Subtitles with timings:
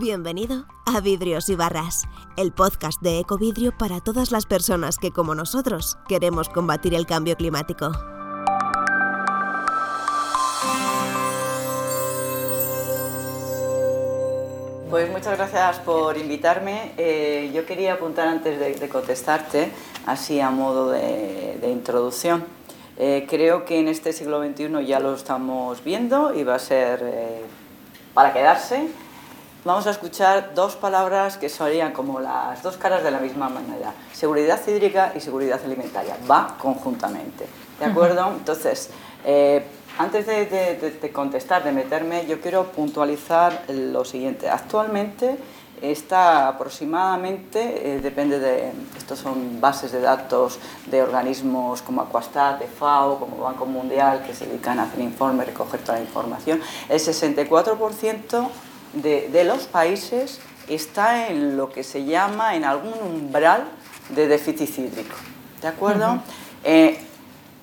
[0.00, 2.04] Bienvenido a Vidrios y Barras,
[2.38, 7.36] el podcast de Ecovidrio para todas las personas que, como nosotros, queremos combatir el cambio
[7.36, 7.92] climático.
[14.88, 16.92] Pues muchas gracias por invitarme.
[16.96, 19.70] Eh, yo quería apuntar antes de, contestarte,
[20.06, 22.46] así a modo de, introducción.
[22.96, 27.00] Eh, creo que en este siglo XXI ya lo estamos viendo y va a ser
[27.02, 27.42] eh,
[28.14, 28.88] para quedarse.
[29.62, 33.92] Vamos a escuchar dos palabras que serían como las dos caras de la misma manera.
[34.10, 36.16] Seguridad hídrica y seguridad alimentaria.
[36.28, 37.46] Va conjuntamente.
[37.78, 38.26] ¿De acuerdo?
[38.38, 38.88] Entonces,
[39.98, 44.48] antes de, contestar, de meterme, yo quiero puntualizar lo siguiente.
[44.48, 45.36] Actualmente
[45.82, 53.18] está aproximadamente, eh, depende de, estos son bases de datos de organismos como Aquastat, FAO,
[53.18, 58.48] como Banco Mundial, que se dedican a hacer informes, recoger toda la información, el 64%
[58.92, 63.64] de, los países está en lo que se llama, en algún umbral
[64.10, 65.16] de déficit hídrico.
[65.60, 66.20] ¿De acuerdo?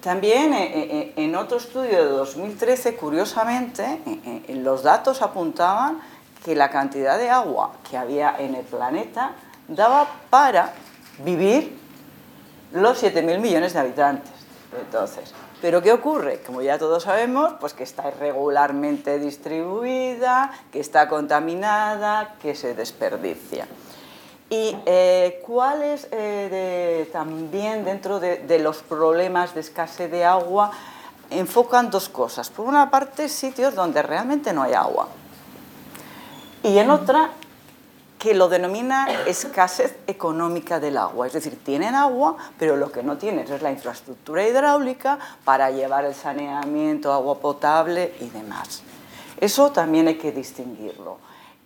[0.00, 4.00] También eh, eh, eh, en otro estudio de 2013, curiosamente,
[4.48, 6.00] los datos apuntaban
[6.42, 9.32] que la cantidad de agua que había en el planeta
[9.68, 10.72] daba para
[11.22, 11.76] vivir
[12.72, 14.32] los 7.000 millones de habitantes.
[14.78, 16.40] Entonces, ¿pero qué ocurre?
[16.46, 23.66] Como ya todos sabemos, pues que está irregularmente distribuida, que está contaminada, que se desperdicia.
[24.48, 25.44] ¿Y eh,
[26.10, 30.72] eh, también dentro de, los problemas de escasez de agua
[31.30, 32.50] enfocan dos cosas?
[32.50, 35.08] Por una parte, sitios donde realmente no hay agua.
[36.64, 37.30] Y en otra,
[38.20, 41.26] que lo denomina escasez económica del agua.
[41.26, 46.04] Es decir, tienen agua, pero lo que no tienen es la infraestructura hidráulica para llevar
[46.04, 48.82] el saneamiento, agua potable y demás.
[49.40, 51.16] Eso también hay que distinguirlo.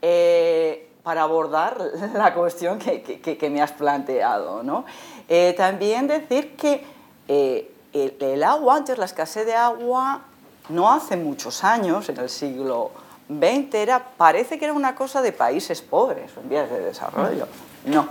[0.01, 1.77] Eh, para abordar
[2.15, 4.63] la cuestión que, me has planteado.
[4.63, 4.85] ¿no?
[5.29, 6.87] Eh, también decir que
[7.27, 10.23] eh, el, agua, antes la escasez de agua,
[10.69, 12.93] no hace muchos años, en el siglo
[13.29, 17.47] XX, era, parece que era una cosa de países pobres en vías de desarrollo.
[17.85, 18.09] No.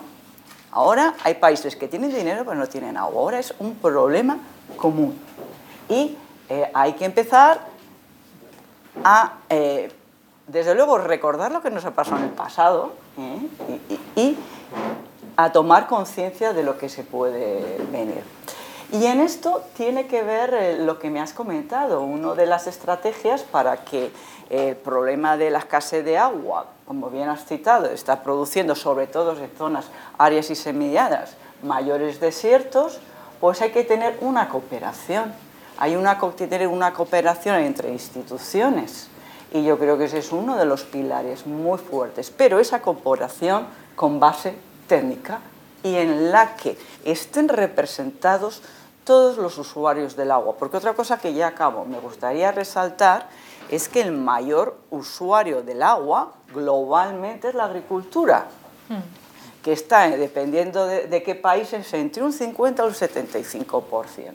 [0.71, 3.21] Ahora hay países que tienen dinero pero no tienen agua.
[3.21, 4.37] Ahora es un problema
[4.77, 5.19] común.
[5.87, 6.17] Y
[6.49, 7.59] eh, hay que empezar
[9.03, 9.33] a
[10.47, 13.79] desde luego, recordar lo que nos ha pasado en el pasado ¿eh?
[14.15, 14.37] y,
[15.35, 18.23] a tomar conciencia de lo que se puede venir.
[18.93, 22.67] Y en esto tiene que ver eh, lo que me has comentado, una de las
[22.67, 24.11] estrategias para que
[24.51, 29.35] el problema de la escasez de agua, como bien has citado, está produciendo sobre todo
[29.35, 29.87] en zonas
[30.19, 32.99] áreas y semilladas mayores desiertos,
[33.39, 35.33] pues hay que tener una cooperación.
[35.79, 39.07] Hay una, tener una cooperación entre instituciones
[39.51, 42.29] y yo creo que ese es uno de los pilares muy fuertes.
[42.29, 43.65] Pero esa cooperación
[43.95, 44.53] con base
[44.85, 45.39] técnica
[45.81, 48.61] y en la que estén representados
[49.03, 50.55] todos los usuarios del agua.
[50.57, 53.27] Porque otra cosa que ya acabo, me gustaría resaltar
[53.69, 58.45] es que el mayor usuario del agua globalmente es la agricultura,
[59.63, 64.33] que está, dependiendo de, de qué países, entre un 50 o un 75%.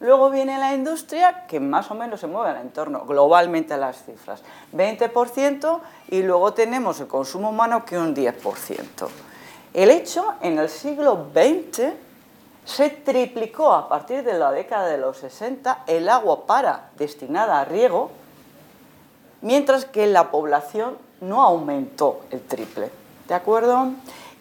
[0.00, 4.04] Luego viene la industria, que más o menos se mueve en entorno globalmente a las
[4.04, 4.42] cifras,
[4.72, 5.80] 20%,
[6.10, 9.08] y luego tenemos el consumo humano, que un 10%.
[9.74, 11.92] El hecho, en el siglo XX,
[12.68, 17.64] se triplicó a partir de la década de los 60 el agua para destinada a
[17.64, 18.10] riego,
[19.40, 22.90] mientras que la población no aumentó el triple.
[23.26, 23.92] ¿De acuerdo?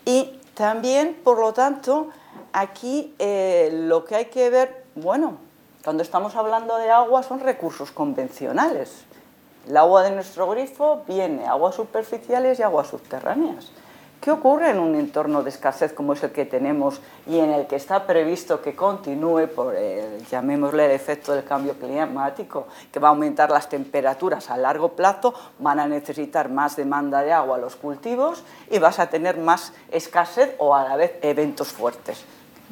[0.03, 2.09] Y también, por lo tanto,
[2.51, 5.37] aquí eh, lo que hay que ver, bueno,
[5.85, 9.05] cuando estamos hablando de agua son recursos convencionales.
[9.69, 13.71] El agua de nuestro grifo viene aguas superficiales y aguas subterráneas.
[14.27, 17.65] ¿Qué ocurre en un entorno de escasez como es el que tenemos y en el
[17.65, 23.07] que está previsto que continúe por, el, llamémosle, el efecto del cambio climático, que va
[23.07, 27.77] a aumentar las temperaturas a largo plazo, van a necesitar más demanda de agua los
[27.77, 32.25] cultivos y vas a tener más escasez o a la vez eventos fuertes?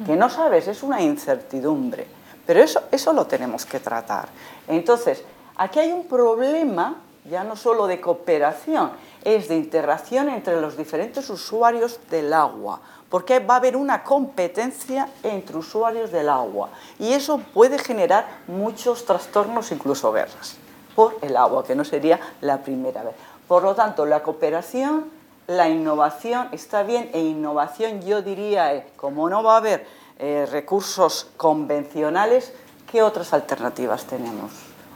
[0.04, 2.06] Que no sabes, es una incertidumbre.
[2.44, 4.28] Pero eso, eso lo tenemos que tratar.
[4.68, 5.24] Entonces,
[5.56, 6.96] aquí hay un problema
[7.30, 8.90] ya no solo de cooperación,
[9.26, 12.80] es de interacción entre los diferentes usuarios del agua,
[13.10, 16.68] porque va a haber una competencia entre usuarios del agua
[17.00, 20.58] y eso puede generar muchos trastornos, incluso guerras,
[20.94, 23.16] por el agua, que no sería la primera vez.
[23.48, 25.10] Por lo tanto, la cooperación,
[25.48, 29.88] la innovación está bien e innovación yo diría, eh, como no va a haber
[30.20, 32.52] eh, recursos convencionales,
[32.88, 34.52] ¿qué otras alternativas tenemos?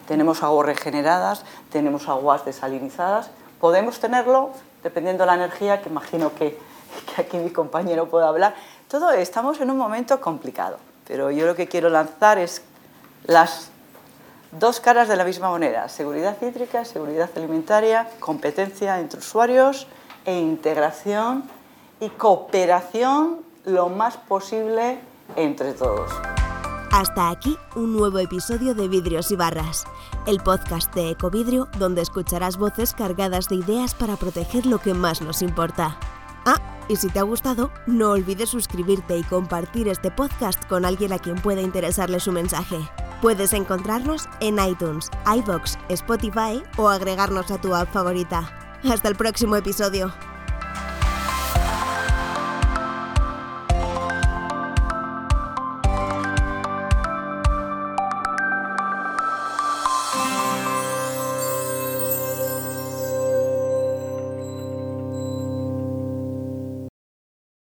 [0.07, 3.31] Tenemos aguas regeneradas, tenemos aguas desalinizadas,
[3.61, 4.51] podemos tenerlo
[4.83, 6.59] dependiendo de la energía, que imagino que,
[7.15, 8.55] que aquí mi compañero puede hablar.
[8.89, 12.63] Todo estamos en un momento complicado, pero yo lo que quiero lanzar es
[13.25, 13.71] las
[14.53, 19.87] dos caras de la misma moneda, seguridad hídrica, seguridad alimentaria, competencia entre usuarios
[20.25, 21.45] e integración
[22.01, 24.99] y cooperación lo más posible
[25.37, 26.30] entre todos.
[26.91, 29.85] Hasta aquí un nuevo episodio de Vidrios y Barras,
[30.27, 35.23] el podcast de Ecovidrio donde escucharás voces cargadas de ideas para proteger lo que más
[35.23, 35.97] nos importa.
[36.45, 36.59] Ah,
[36.89, 41.21] y si te ha gustado, no olvides suscribirte y compartir este podcast con alguien a
[41.21, 42.79] quien pueda interesarle su mensaje.
[43.23, 48.51] Puedes encontrarnos en iTunes, iBox, Spotify o agregarnos a tu app favorita.
[48.83, 50.13] Hasta el próximo episodio.